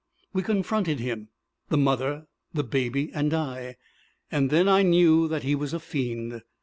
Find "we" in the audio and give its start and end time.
0.33-0.41